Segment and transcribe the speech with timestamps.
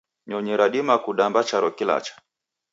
[0.29, 2.13] Nyonyi radima kudamba charo kilacha